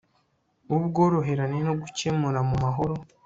[0.69, 2.93] w ubworoherane no gukemura mu mahoro